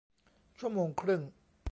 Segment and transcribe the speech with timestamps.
[0.57, 1.21] ชั่วโมงครึ่ง